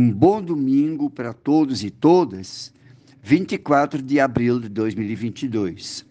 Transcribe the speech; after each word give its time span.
Um 0.00 0.12
bom 0.12 0.40
domingo 0.40 1.10
para 1.10 1.32
todos 1.32 1.82
e 1.82 1.90
todas, 1.90 2.72
24 3.20 4.00
de 4.00 4.20
abril 4.20 4.60
de 4.60 4.68
2022. 4.68 6.06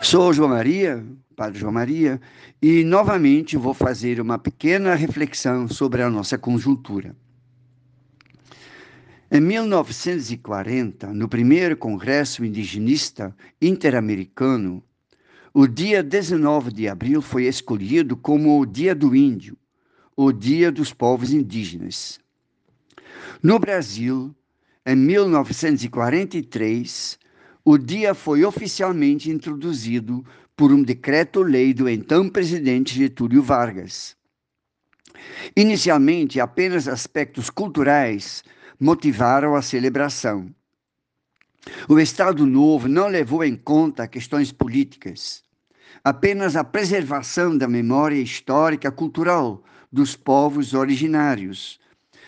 Sou 0.00 0.32
João 0.32 0.48
Maria, 0.48 1.06
Padre 1.36 1.58
João 1.58 1.74
Maria, 1.74 2.18
e 2.62 2.82
novamente 2.84 3.54
vou 3.58 3.74
fazer 3.74 4.18
uma 4.18 4.38
pequena 4.38 4.94
reflexão 4.94 5.68
sobre 5.68 6.00
a 6.00 6.08
nossa 6.08 6.38
conjuntura. 6.38 7.14
Em 9.30 9.42
1940, 9.42 11.12
no 11.12 11.28
primeiro 11.28 11.76
Congresso 11.76 12.42
Indigenista 12.46 13.36
Interamericano, 13.60 14.82
o 15.52 15.66
dia 15.66 16.02
19 16.02 16.72
de 16.72 16.88
abril 16.88 17.20
foi 17.20 17.44
escolhido 17.44 18.16
como 18.16 18.58
o 18.58 18.64
Dia 18.64 18.94
do 18.94 19.14
Índio, 19.14 19.54
o 20.16 20.32
Dia 20.32 20.72
dos 20.72 20.94
Povos 20.94 21.30
Indígenas. 21.30 22.18
No 23.42 23.58
Brasil, 23.58 24.32
em 24.86 24.96
1943, 24.96 27.18
o 27.64 27.76
dia 27.76 28.14
foi 28.14 28.44
oficialmente 28.44 29.28
introduzido 29.30 30.24
por 30.56 30.72
um 30.72 30.82
decreto-lei 30.82 31.74
do 31.74 31.88
então 31.88 32.28
presidente 32.28 32.94
Getúlio 32.94 33.42
Vargas. 33.42 34.16
Inicialmente, 35.56 36.40
apenas 36.40 36.88
aspectos 36.88 37.50
culturais 37.50 38.42
motivaram 38.80 39.54
a 39.54 39.62
celebração. 39.62 40.52
O 41.88 41.98
Estado 41.98 42.46
Novo 42.46 42.88
não 42.88 43.08
levou 43.08 43.44
em 43.44 43.56
conta 43.56 44.08
questões 44.08 44.52
políticas, 44.52 45.42
apenas 46.02 46.56
a 46.56 46.64
preservação 46.64 47.56
da 47.56 47.68
memória 47.68 48.20
histórica 48.20 48.90
cultural 48.90 49.62
dos 49.92 50.16
povos 50.16 50.74
originários, 50.74 51.78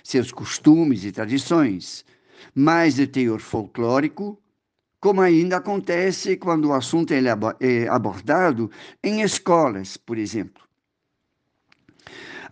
seus 0.03 0.33
costumes 0.33 1.05
e 1.05 1.13
tradições, 1.13 2.05
mais 2.55 2.95
de 2.95 3.07
teor 3.07 3.41
folclórico, 3.41 4.41
como 5.01 5.21
ainda 5.21 5.57
acontece 5.57 6.37
quando 6.37 6.67
o 6.67 6.75
assunto 6.75 7.13
é 7.13 7.89
abordado 7.89 8.71
em 9.03 9.23
escolas, 9.23 9.97
por 9.97 10.19
exemplo. 10.19 10.63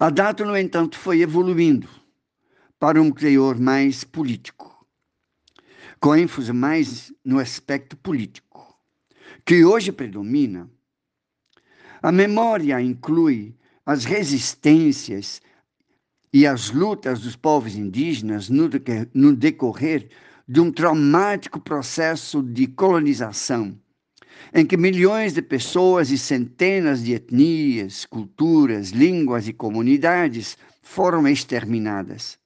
A 0.00 0.10
data, 0.10 0.44
no 0.44 0.56
entanto, 0.56 0.98
foi 0.98 1.20
evoluindo 1.20 1.88
para 2.78 3.02
um 3.02 3.10
teor 3.10 3.58
mais 3.58 4.04
político, 4.04 4.86
com 6.00 6.14
ênfase 6.14 6.52
mais 6.52 7.12
no 7.24 7.38
aspecto 7.38 7.96
político, 7.96 8.78
que 9.44 9.64
hoje 9.64 9.90
predomina. 9.90 10.70
A 12.00 12.12
memória 12.12 12.80
inclui 12.80 13.56
as 13.84 14.04
resistências 14.04 15.42
e 16.32 16.46
as 16.46 16.70
lutas 16.70 17.20
dos 17.20 17.36
povos 17.36 17.74
indígenas 17.74 18.48
no 18.50 19.34
decorrer 19.34 20.08
de 20.46 20.60
um 20.60 20.70
traumático 20.70 21.60
processo 21.60 22.42
de 22.42 22.66
colonização, 22.66 23.78
em 24.54 24.64
que 24.64 24.76
milhões 24.76 25.34
de 25.34 25.42
pessoas 25.42 26.10
e 26.10 26.18
centenas 26.18 27.02
de 27.02 27.14
etnias, 27.14 28.06
culturas, 28.06 28.90
línguas 28.90 29.48
e 29.48 29.52
comunidades 29.52 30.56
foram 30.82 31.26
exterminadas. 31.28 32.38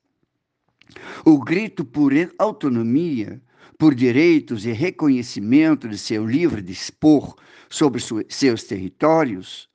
O 1.25 1.39
grito 1.39 1.85
por 1.85 2.13
autonomia, 2.39 3.41
por 3.79 3.95
direitos 3.95 4.67
e 4.67 4.73
reconhecimento 4.73 5.89
de 5.89 5.99
seu 5.99 6.27
livre 6.27 6.61
dispor 6.61 7.37
sobre 7.71 8.03
seus 8.29 8.65
territórios, 8.65 9.69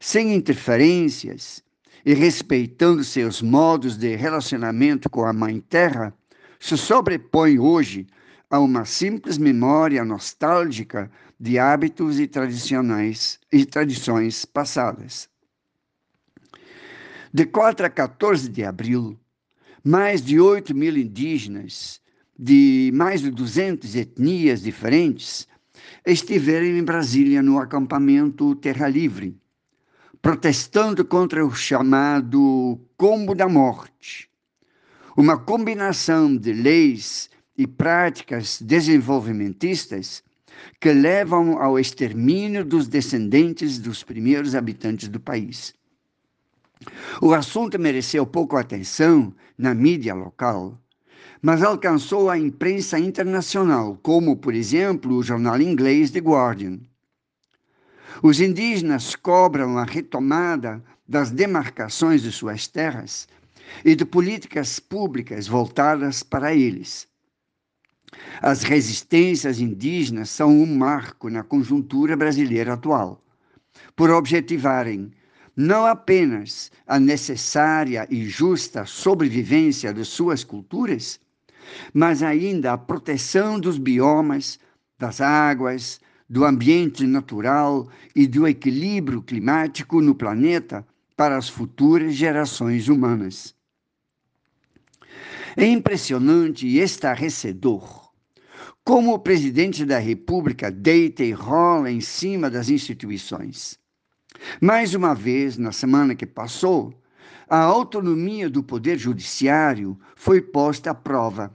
sem 0.00 0.34
interferências 0.34 1.62
e 2.06 2.14
respeitando 2.14 3.02
seus 3.02 3.42
modos 3.42 3.96
de 3.96 4.14
relacionamento 4.14 5.10
com 5.10 5.24
a 5.24 5.32
Mãe 5.32 5.58
Terra, 5.58 6.14
se 6.60 6.76
sobrepõe 6.76 7.58
hoje 7.58 8.06
a 8.48 8.60
uma 8.60 8.84
simples 8.84 9.36
memória 9.36 10.04
nostálgica 10.04 11.10
de 11.38 11.58
hábitos 11.58 12.20
e 12.20 12.28
tradicionais 12.28 13.40
e 13.52 13.66
tradições 13.66 14.44
passadas. 14.44 15.28
De 17.34 17.44
4 17.44 17.86
a 17.86 17.90
14 17.90 18.48
de 18.50 18.62
abril, 18.62 19.18
mais 19.82 20.22
de 20.22 20.38
8 20.38 20.76
mil 20.76 20.96
indígenas 20.96 22.00
de 22.38 22.92
mais 22.94 23.20
de 23.20 23.32
200 23.32 23.96
etnias 23.96 24.62
diferentes 24.62 25.48
estiveram 26.06 26.66
em 26.66 26.84
Brasília 26.84 27.42
no 27.42 27.58
acampamento 27.58 28.54
Terra 28.54 28.86
Livre, 28.86 29.36
protestando 30.26 31.04
contra 31.04 31.46
o 31.46 31.54
chamado 31.54 32.80
combo 32.96 33.32
da 33.32 33.48
morte, 33.48 34.28
uma 35.16 35.38
combinação 35.38 36.36
de 36.36 36.52
leis 36.52 37.30
e 37.56 37.64
práticas 37.64 38.60
desenvolvimentistas 38.60 40.24
que 40.80 40.92
levam 40.92 41.62
ao 41.62 41.78
extermínio 41.78 42.64
dos 42.64 42.88
descendentes 42.88 43.78
dos 43.78 44.02
primeiros 44.02 44.56
habitantes 44.56 45.08
do 45.08 45.20
país. 45.20 45.72
O 47.22 47.32
assunto 47.32 47.78
mereceu 47.78 48.26
pouca 48.26 48.58
atenção 48.58 49.32
na 49.56 49.74
mídia 49.74 50.12
local, 50.12 50.76
mas 51.40 51.62
alcançou 51.62 52.28
a 52.28 52.36
imprensa 52.36 52.98
internacional, 52.98 53.96
como, 54.02 54.36
por 54.36 54.56
exemplo, 54.56 55.18
o 55.18 55.22
jornal 55.22 55.60
inglês 55.60 56.10
The 56.10 56.18
Guardian. 56.18 56.80
Os 58.22 58.40
indígenas 58.40 59.14
cobram 59.14 59.76
a 59.76 59.84
retomada 59.84 60.82
das 61.06 61.30
demarcações 61.30 62.22
de 62.22 62.32
suas 62.32 62.66
terras 62.66 63.28
e 63.84 63.94
de 63.94 64.04
políticas 64.04 64.78
públicas 64.78 65.46
voltadas 65.46 66.22
para 66.22 66.54
eles. 66.54 67.06
As 68.40 68.62
resistências 68.62 69.60
indígenas 69.60 70.30
são 70.30 70.50
um 70.50 70.66
marco 70.66 71.28
na 71.28 71.42
conjuntura 71.42 72.16
brasileira 72.16 72.74
atual, 72.74 73.22
por 73.94 74.10
objetivarem 74.10 75.12
não 75.54 75.86
apenas 75.86 76.70
a 76.86 76.98
necessária 76.98 78.06
e 78.10 78.26
justa 78.26 78.86
sobrevivência 78.86 79.92
de 79.92 80.04
suas 80.04 80.44
culturas, 80.44 81.20
mas 81.92 82.22
ainda 82.22 82.72
a 82.72 82.78
proteção 82.78 83.58
dos 83.58 83.76
biomas, 83.78 84.58
das 84.98 85.20
águas, 85.20 86.00
do 86.28 86.44
ambiente 86.44 87.06
natural 87.06 87.88
e 88.14 88.26
do 88.26 88.46
equilíbrio 88.46 89.22
climático 89.22 90.00
no 90.00 90.14
planeta 90.14 90.86
para 91.16 91.36
as 91.36 91.48
futuras 91.48 92.14
gerações 92.14 92.88
humanas. 92.88 93.54
É 95.56 95.64
impressionante 95.64 96.66
e 96.66 96.80
estarrecedor 96.80 98.06
como 98.86 99.12
o 99.12 99.18
presidente 99.18 99.84
da 99.84 99.98
República 99.98 100.70
deita 100.70 101.24
e 101.24 101.32
rola 101.32 101.90
em 101.90 102.00
cima 102.00 102.48
das 102.48 102.68
instituições. 102.68 103.76
Mais 104.60 104.94
uma 104.94 105.12
vez, 105.12 105.58
na 105.58 105.72
semana 105.72 106.14
que 106.14 106.24
passou, 106.24 106.94
a 107.48 107.58
autonomia 107.58 108.48
do 108.48 108.62
Poder 108.62 108.96
Judiciário 108.96 109.98
foi 110.14 110.40
posta 110.40 110.92
à 110.92 110.94
prova 110.94 111.52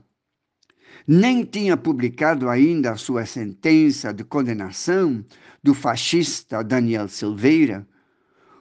nem 1.06 1.44
tinha 1.44 1.76
publicado 1.76 2.48
ainda 2.48 2.92
a 2.92 2.96
sua 2.96 3.26
sentença 3.26 4.12
de 4.12 4.24
condenação 4.24 5.24
do 5.62 5.74
fascista 5.74 6.62
Daniel 6.62 7.08
Silveira, 7.08 7.86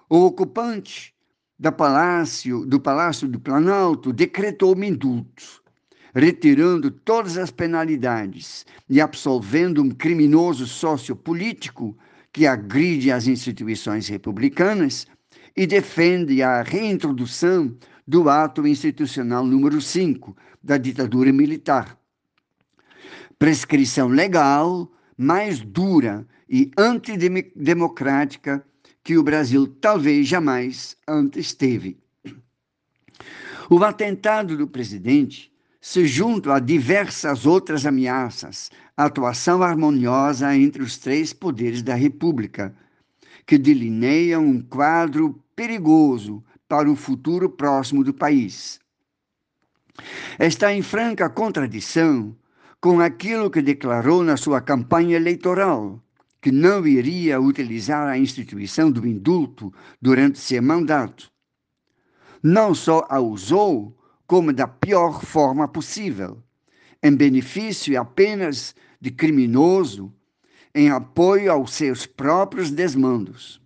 o 0.10 0.26
ocupante 0.26 1.14
da 1.58 1.72
palácio, 1.72 2.66
do 2.66 2.80
Palácio 2.80 3.28
do 3.28 3.40
Planalto 3.40 4.12
decretou 4.12 4.76
um 4.76 4.84
indulto, 4.84 5.62
retirando 6.14 6.90
todas 6.90 7.38
as 7.38 7.52
penalidades 7.52 8.66
e 8.90 9.00
absolvendo 9.00 9.82
um 9.82 9.92
criminoso 9.92 10.66
sociopolítico 10.66 11.96
que 12.34 12.48
agride 12.48 13.12
as 13.12 13.28
instituições 13.28 14.08
republicanas 14.08 15.06
e 15.56 15.68
defende 15.68 16.42
a 16.42 16.64
reintrodução 16.64 17.78
do 18.08 18.30
ato 18.30 18.66
institucional 18.66 19.46
número 19.46 19.80
5 19.80 20.36
da 20.64 20.78
ditadura 20.78 21.32
militar 21.32 22.01
prescrição 23.42 24.08
legal 24.08 24.88
mais 25.18 25.62
dura 25.62 26.28
e 26.48 26.70
antidemocrática 26.78 28.64
que 29.04 29.18
o 29.18 29.24
Brasil 29.24 29.66
talvez 29.66 30.28
jamais 30.28 30.96
antes 31.08 31.52
teve. 31.52 31.98
O 33.68 33.84
atentado 33.84 34.56
do 34.56 34.68
presidente 34.68 35.52
se 35.82 36.06
junta 36.06 36.54
a 36.54 36.60
diversas 36.60 37.48
outras 37.48 37.84
ameaças 37.84 38.70
à 38.96 39.06
atuação 39.06 39.64
harmoniosa 39.64 40.56
entre 40.56 40.84
os 40.84 41.00
três 41.00 41.34
poderes 41.34 41.82
da 41.82 41.96
República, 41.96 42.76
que 43.48 43.58
delineiam 43.58 44.46
um 44.46 44.62
quadro 44.62 45.44
perigoso 45.56 46.44
para 46.68 46.88
o 46.88 46.96
futuro 46.96 47.50
próximo 47.50 48.04
do 48.04 48.14
país. 48.14 48.80
Está 50.40 50.72
em 50.72 50.84
franca 50.84 51.28
contradição 51.28 52.36
com 52.82 53.00
aquilo 53.00 53.52
que 53.52 53.62
declarou 53.62 54.24
na 54.24 54.36
sua 54.36 54.60
campanha 54.60 55.16
eleitoral, 55.16 56.04
que 56.42 56.52
não 56.52 56.86
iria 56.88 57.40
utilizar 57.40 58.08
a 58.08 58.18
instituição 58.18 58.92
do 58.92 59.06
indulto 59.06 59.72
durante 60.02 60.40
seu 60.40 60.64
mandato. 60.64 61.32
Não 62.42 62.74
só 62.74 63.06
a 63.08 63.20
usou, 63.20 63.96
como 64.26 64.52
da 64.52 64.68
pior 64.68 65.24
forma 65.24 65.68
possível, 65.68 66.42
em 67.04 67.16
benefício 67.16 68.00
apenas 68.02 68.76
de 69.00 69.12
criminoso, 69.12 70.12
em 70.74 70.90
apoio 70.90 71.52
aos 71.52 71.74
seus 71.74 72.08
próprios 72.08 72.72
desmandos. 72.72 73.62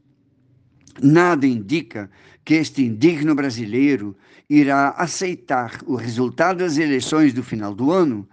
Nada 1.01 1.47
indica 1.47 2.09
que 2.43 2.55
este 2.55 2.83
indigno 2.83 3.33
brasileiro 3.33 4.15
irá 4.49 4.89
aceitar 4.89 5.79
o 5.85 5.95
resultado 5.95 6.57
das 6.57 6.77
eleições 6.77 7.33
do 7.33 7.43
final 7.43 7.73
do 7.73 7.91
ano, 7.91 8.27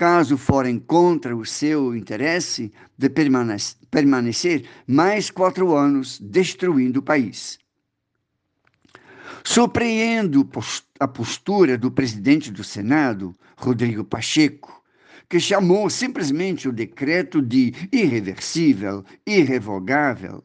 caso 0.00 0.38
forem 0.38 0.78
contra 0.78 1.36
o 1.36 1.44
seu 1.44 1.94
interesse 1.94 2.72
de 2.96 3.10
permanecer 3.10 4.66
mais 4.86 5.30
quatro 5.30 5.76
anos 5.76 6.18
destruindo 6.18 7.00
o 7.00 7.02
país. 7.02 7.58
Surpreendo 9.44 10.48
a 10.98 11.06
postura 11.06 11.76
do 11.76 11.90
presidente 11.90 12.50
do 12.50 12.64
Senado, 12.64 13.34
Rodrigo 13.58 14.02
Pacheco, 14.02 14.82
que 15.28 15.38
chamou 15.38 15.90
simplesmente 15.90 16.66
o 16.66 16.72
decreto 16.72 17.42
de 17.42 17.74
irreversível, 17.92 19.04
irrevogável. 19.26 20.42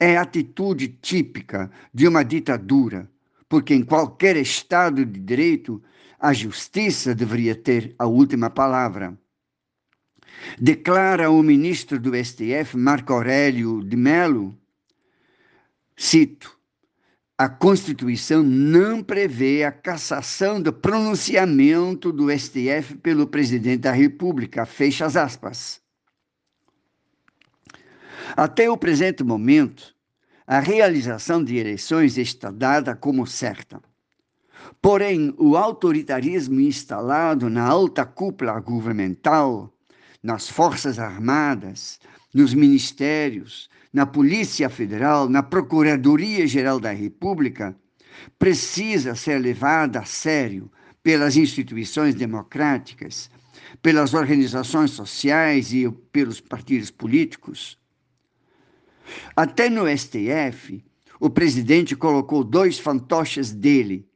É 0.00 0.16
atitude 0.16 0.88
típica 0.88 1.70
de 1.92 2.08
uma 2.08 2.24
ditadura, 2.24 3.06
porque 3.50 3.74
em 3.74 3.82
qualquer 3.82 4.34
Estado 4.38 5.04
de 5.04 5.20
direito 5.20 5.82
a 6.18 6.32
justiça 6.32 7.14
deveria 7.14 7.54
ter 7.54 7.94
a 7.98 8.06
última 8.06 8.50
palavra. 8.50 9.18
Declara 10.58 11.30
o 11.30 11.42
ministro 11.42 11.98
do 11.98 12.12
STF, 12.14 12.76
Marco 12.76 13.12
Aurélio 13.12 13.82
de 13.82 13.96
Mello, 13.96 14.56
cito, 15.96 16.56
a 17.38 17.50
Constituição 17.50 18.42
não 18.42 19.02
prevê 19.02 19.62
a 19.62 19.70
cassação 19.70 20.60
do 20.60 20.72
pronunciamento 20.72 22.10
do 22.10 22.30
STF 22.30 22.96
pelo 23.02 23.26
presidente 23.26 23.80
da 23.80 23.92
República. 23.92 24.64
Fecha 24.64 25.04
as 25.04 25.16
aspas. 25.16 25.82
Até 28.34 28.70
o 28.70 28.76
presente 28.76 29.22
momento, 29.22 29.94
a 30.46 30.60
realização 30.60 31.44
de 31.44 31.56
eleições 31.56 32.16
está 32.16 32.50
dada 32.50 32.96
como 32.96 33.26
certa. 33.26 33.82
Porém, 34.86 35.34
o 35.36 35.56
autoritarismo 35.56 36.60
instalado 36.60 37.50
na 37.50 37.66
alta 37.66 38.06
cúpula 38.06 38.60
governamental, 38.60 39.74
nas 40.22 40.48
Forças 40.48 41.00
Armadas, 41.00 41.98
nos 42.32 42.54
ministérios, 42.54 43.68
na 43.92 44.06
Polícia 44.06 44.70
Federal, 44.70 45.28
na 45.28 45.42
Procuradoria-Geral 45.42 46.78
da 46.78 46.92
República, 46.92 47.74
precisa 48.38 49.16
ser 49.16 49.40
levada 49.40 49.98
a 49.98 50.04
sério 50.04 50.70
pelas 51.02 51.36
instituições 51.36 52.14
democráticas, 52.14 53.28
pelas 53.82 54.14
organizações 54.14 54.92
sociais 54.92 55.72
e 55.72 55.90
pelos 56.12 56.40
partidos 56.40 56.92
políticos. 56.92 57.76
Até 59.34 59.68
no 59.68 59.88
STF, 59.88 60.80
o 61.18 61.28
presidente 61.28 61.96
colocou 61.96 62.44
dois 62.44 62.78
fantoches 62.78 63.50
dele, 63.50 64.06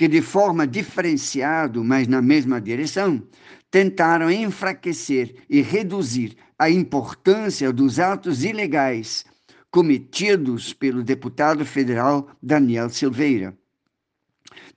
que 0.00 0.08
de 0.08 0.22
forma 0.22 0.66
diferenciada, 0.66 1.78
mas 1.84 2.08
na 2.08 2.22
mesma 2.22 2.58
direção, 2.58 3.22
tentaram 3.70 4.30
enfraquecer 4.30 5.34
e 5.46 5.60
reduzir 5.60 6.38
a 6.58 6.70
importância 6.70 7.70
dos 7.70 8.00
atos 8.00 8.42
ilegais 8.42 9.26
cometidos 9.70 10.72
pelo 10.72 11.02
deputado 11.02 11.66
federal 11.66 12.30
Daniel 12.42 12.88
Silveira. 12.88 13.54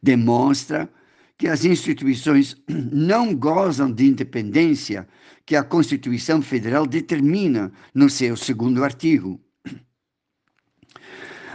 Demonstra 0.01 0.91
que 1.37 1.47
as 1.47 1.63
instituições 1.63 2.57
não 2.67 3.33
gozam 3.33 3.89
de 3.89 4.05
independência 4.05 5.07
que 5.45 5.55
a 5.55 5.63
Constituição 5.63 6.41
Federal 6.41 6.85
determina 6.85 7.71
no 7.95 8.09
seu 8.09 8.35
segundo 8.35 8.83
artigo. 8.83 9.39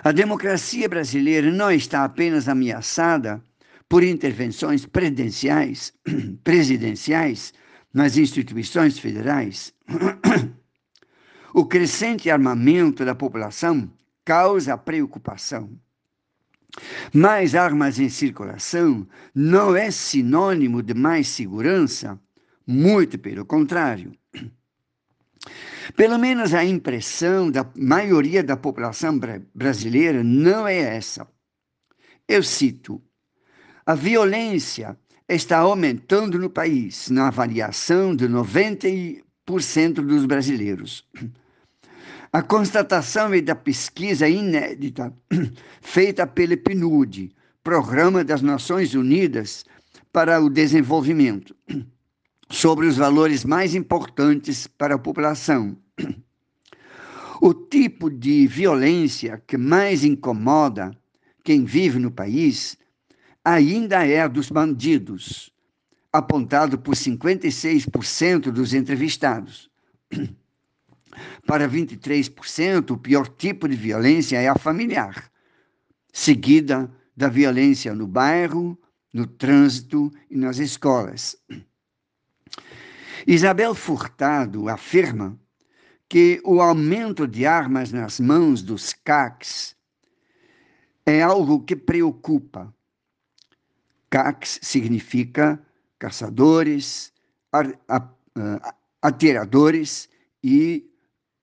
A 0.03 0.11
democracia 0.11 0.89
brasileira 0.89 1.53
não 1.53 1.71
está 1.71 2.03
apenas 2.03 2.49
ameaçada 2.49 3.45
por 3.89 4.05
intervenções 4.05 4.85
presidenciais, 4.85 5.93
presidenciais 6.45 7.55
nas 7.93 8.17
instituições 8.17 8.99
federais, 8.99 9.73
o 11.55 11.65
crescente 11.65 12.31
armamento 12.31 13.05
da 13.05 13.15
população 13.15 13.91
causa 14.25 14.77
preocupação. 14.77 15.71
Mais 17.15 17.55
armas 17.55 17.99
em 17.99 18.11
circulação 18.11 19.09
não 19.35 19.75
é 19.75 19.91
sinônimo 19.91 20.83
de 20.83 20.93
mais 20.93 21.29
segurança, 21.29 22.21
muito 22.67 23.19
pelo 23.19 23.47
contrário. 23.47 24.13
Pelo 25.97 26.19
menos 26.19 26.53
a 26.53 26.63
impressão 26.63 27.51
da 27.51 27.67
maioria 27.75 28.45
da 28.45 28.59
população 28.59 29.19
brasileira 29.55 30.23
não 30.23 30.69
é 30.69 30.77
essa. 30.77 31.27
Eu 32.29 32.43
cito: 32.43 33.03
a 33.89 33.95
violência 33.95 34.99
está 35.27 35.61
aumentando 35.61 36.39
no 36.39 36.51
país, 36.51 37.09
na 37.09 37.29
avaliação 37.29 38.15
de 38.15 38.29
90% 38.29 39.23
dos 39.95 40.27
brasileiros. 40.27 41.09
A 42.31 42.43
constatação 42.43 43.33
é 43.33 43.41
da 43.41 43.55
pesquisa 43.55 44.29
inédita 44.29 45.11
feita 45.81 46.27
pelo 46.27 46.55
PNUD, 46.59 47.35
Programa 47.65 48.23
das 48.23 48.43
Nações 48.43 48.93
Unidas 48.93 49.65
para 50.13 50.39
o 50.39 50.51
Desenvolvimento, 50.51 51.57
sobre 52.51 52.87
os 52.87 52.99
valores 52.99 53.43
mais 53.43 53.75
importantes 53.75 54.67
para 54.67 54.97
a 54.97 54.99
população. 54.99 55.75
O 57.41 57.55
tipo 57.55 58.11
de 58.11 58.47
violência 58.47 59.43
que 59.47 59.57
mais 59.57 60.05
incomoda 60.05 60.91
quem 61.43 61.65
vive 61.65 61.99
no 61.99 62.11
país 62.11 62.77
ainda 63.49 64.07
é 64.07 64.29
dos 64.29 64.51
bandidos, 64.51 65.51
apontado 66.13 66.79
por 66.79 66.95
56% 66.95 68.51
dos 68.51 68.75
entrevistados. 68.75 69.71
Para 71.47 71.69
23%, 71.69 72.91
o 72.91 72.99
pior 72.99 73.27
tipo 73.27 73.67
de 73.67 73.75
violência 73.75 74.37
é 74.37 74.49
a 74.49 74.55
familiar, 74.55 75.31
seguida 76.13 76.93
da 77.17 77.29
violência 77.29 77.95
no 77.95 78.07
bairro, 78.07 78.79
no 79.13 79.27
trânsito 79.27 80.13
e 80.31 80.37
nas 80.37 80.59
escolas. 80.59 81.37
Isabel 83.27 83.75
Furtado 83.75 84.69
afirma 84.69 85.39
que 86.09 86.41
o 86.45 86.61
aumento 86.61 87.27
de 87.27 87.47
armas 87.47 87.93
nas 87.93 88.21
mãos 88.21 88.63
dos 88.63 88.93
CACs 88.93 89.75
é 91.05 91.23
algo 91.23 91.65
que 91.65 91.75
preocupa 91.75 92.73
Cax 94.11 94.59
significa 94.63 95.61
caçadores, 95.99 97.13
atiradores 99.03 100.09
e 100.43 100.89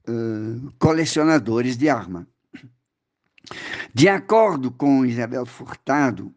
uh, 0.08 0.72
colecionadores 0.80 1.78
de 1.78 1.90
arma. 1.90 2.28
De 3.94 4.10
acordo 4.10 4.72
com 4.72 5.06
Isabel 5.06 5.46
Furtado, 5.46 6.34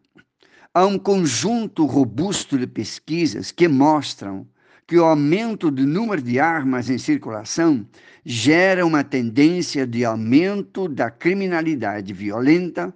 há 0.73 0.85
um 0.85 0.99
conjunto 0.99 1.85
robusto 1.85 2.57
de 2.57 2.67
pesquisas 2.67 3.51
que 3.51 3.67
mostram 3.67 4.47
que 4.85 4.97
o 4.97 5.05
aumento 5.05 5.69
do 5.69 5.85
número 5.85 6.21
de 6.21 6.39
armas 6.39 6.89
em 6.89 6.97
circulação 6.97 7.87
gera 8.25 8.85
uma 8.85 9.03
tendência 9.03 9.85
de 9.85 10.03
aumento 10.03 10.87
da 10.87 11.11
criminalidade 11.11 12.13
violenta, 12.13 12.93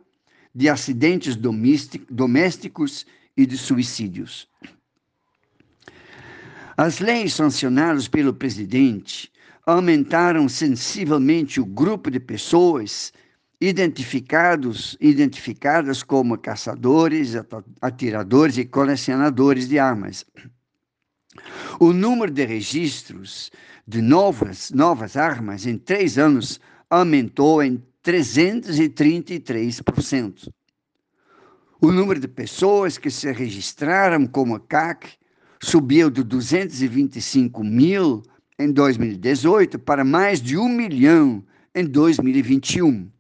de 0.54 0.70
acidentes 0.70 1.36
domésticos 1.36 3.06
e 3.36 3.46
de 3.46 3.58
suicídios. 3.58 4.48
As 6.76 7.00
leis 7.00 7.34
sancionadas 7.34 8.08
pelo 8.08 8.34
presidente 8.34 9.32
aumentaram 9.66 10.50
sensivelmente 10.50 11.62
o 11.62 11.66
grupo 11.66 12.12
de 12.12 12.20
pessoas 12.20 13.14
identificados, 13.62 14.98
identificadas 15.00 16.04
como 16.04 16.38
caçadores, 16.38 17.34
atiradores 17.82 18.58
e 18.58 18.66
colecionadores 18.66 19.70
de 19.70 19.80
armas. 19.80 20.26
O 21.80 21.94
número 21.94 22.32
de 22.32 22.46
registros 22.46 23.50
de 23.88 24.02
novas, 24.02 24.70
novas 24.72 25.16
armas 25.16 25.66
em 25.66 25.78
três 25.78 26.18
anos 26.18 26.60
aumentou 26.90 27.64
em 27.64 27.82
333%. 28.04 30.52
O 31.84 31.92
número 31.92 32.18
de 32.18 32.30
pessoas 32.30 32.98
que 32.98 33.12
se 33.12 33.30
registraram 33.34 34.26
como 34.26 34.58
CAC 34.58 35.18
subiu 35.62 36.10
de 36.10 36.24
225 36.24 37.62
mil 37.62 38.24
em 38.58 38.72
2018 38.72 39.78
para 39.80 40.06
mais 40.06 40.42
de 40.42 40.58
um 40.58 40.70
milhão 40.70 41.44
em 41.76 41.84
2021. 41.84 43.12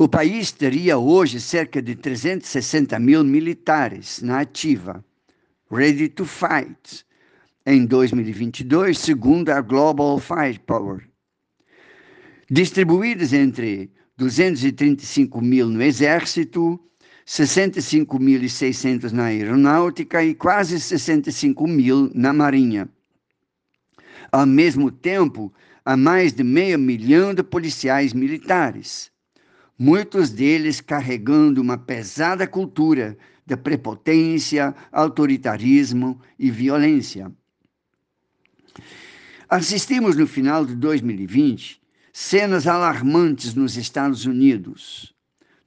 O 0.00 0.08
país 0.08 0.50
teria 0.50 0.98
hoje 0.98 1.40
cerca 1.40 1.80
de 1.80 1.94
360 1.94 2.98
mil 2.98 3.22
militares 3.22 4.20
na 4.20 4.40
ativa, 4.40 5.04
ready 5.70 6.08
to 6.08 6.24
fight, 6.24 7.06
em 7.64 7.86
2022, 7.86 8.98
segundo 8.98 9.50
a 9.50 9.60
Global 9.60 10.18
Firepower, 10.18 11.08
distribuídos 12.50 13.32
entre 13.32 13.92
235 14.16 15.40
mil 15.40 15.68
no 15.68 15.80
Exército, 15.80 16.80
65.600 17.26 19.12
na 19.12 19.24
Aeronáutica 19.24 20.24
e 20.24 20.34
quase 20.34 20.80
65 20.80 21.66
mil 21.66 22.10
na 22.14 22.32
Marinha. 22.32 22.88
Ao 24.30 24.46
mesmo 24.46 24.90
tempo, 24.90 25.52
há 25.84 25.96
mais 25.96 26.32
de 26.32 26.42
meio 26.42 26.78
milhão 26.78 27.34
de 27.34 27.42
policiais 27.42 28.12
militares, 28.12 29.10
muitos 29.78 30.30
deles 30.30 30.80
carregando 30.80 31.60
uma 31.60 31.76
pesada 31.76 32.46
cultura 32.46 33.16
de 33.44 33.56
prepotência, 33.56 34.74
autoritarismo 34.90 36.20
e 36.38 36.50
violência. 36.50 37.30
Assistimos 39.48 40.16
no 40.16 40.26
final 40.26 40.64
de 40.64 40.74
2020 40.76 41.82
cenas 42.12 42.66
alarmantes 42.66 43.54
nos 43.54 43.76
Estados 43.76 44.26
Unidos, 44.26 45.14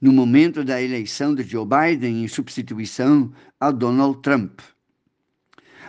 no 0.00 0.12
momento 0.12 0.62
da 0.62 0.80
eleição 0.80 1.34
de 1.34 1.42
Joe 1.42 1.66
Biden 1.66 2.24
em 2.24 2.28
substituição 2.28 3.32
a 3.58 3.70
Donald 3.70 4.20
Trump. 4.20 4.60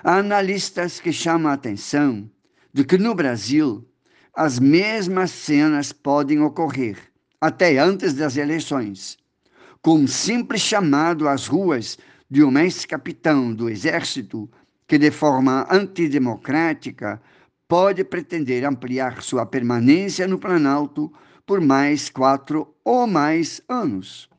Há 0.04 0.18
analistas 0.18 1.00
que 1.00 1.12
chamam 1.12 1.52
a 1.52 1.56
atenção 1.56 2.30
de 2.74 2.84
que 2.84 2.98
no 2.98 3.14
Brasil 3.14 3.86
as 4.34 4.60
mesmas 4.60 5.32
cenas 5.32 5.92
podem 5.92 6.42
ocorrer 6.42 6.98
até 7.42 7.78
antes 7.78 8.14
das 8.14 8.38
eleições, 8.38 9.18
com 9.82 9.96
um 10.00 10.08
simples 10.08 10.62
chamado 10.62 11.28
às 11.28 11.48
ruas 11.48 11.98
de 12.30 12.44
um 12.44 12.58
ex-capitão 12.58 13.54
do 13.54 13.70
exército 13.70 14.50
que, 14.88 14.98
de 14.98 15.12
forma 15.12 15.68
antidemocrática, 15.70 17.22
pode 17.68 18.04
pretender 18.04 18.64
ampliar 18.64 19.22
sua 19.22 19.46
permanência 19.46 20.28
no 20.28 20.40
Planalto 20.40 21.12
por 21.48 21.62
mais 21.62 22.10
quatro 22.10 22.76
ou 22.84 23.08
mais 23.08 23.62
anos. 23.70 24.30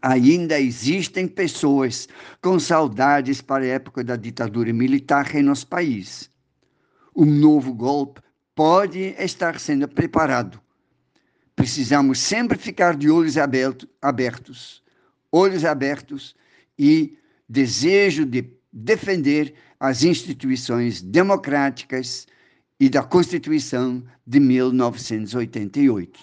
Ainda 0.00 0.58
existem 0.58 1.28
pessoas 1.28 2.08
com 2.42 2.58
saudades 2.58 3.40
para 3.42 3.62
a 3.62 3.68
época 3.68 4.02
da 4.02 4.16
ditadura 4.16 4.72
militar 4.72 5.32
em 5.36 5.42
nosso 5.42 5.66
país. 5.66 6.30
Um 7.14 7.26
novo 7.26 7.72
golpe 7.74 8.22
pode 8.54 9.14
estar 9.18 9.60
sendo 9.60 9.86
preparado. 9.86 10.60
Precisamos 11.54 12.18
sempre 12.18 12.58
ficar 12.58 12.96
de 12.96 13.10
olhos 13.10 13.36
abertos, 13.36 14.82
olhos 15.30 15.64
abertos 15.64 16.34
e 16.78 17.18
desejo 17.48 18.24
de 18.24 18.50
defender 18.72 19.54
as 19.78 20.02
instituições 20.02 21.02
democráticas 21.02 22.26
e 22.78 22.88
da 22.88 23.02
Constituição 23.02 24.02
de 24.26 24.40
1988. 24.40 26.20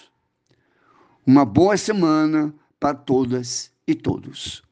Uma 1.25 1.45
boa 1.45 1.77
semana 1.77 2.53
para 2.79 2.95
todas 2.95 3.71
e 3.87 3.95
todos. 3.95 4.63